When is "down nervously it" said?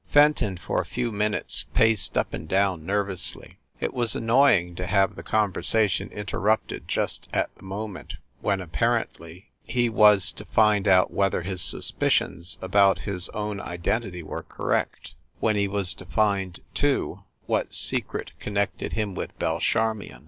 2.47-3.93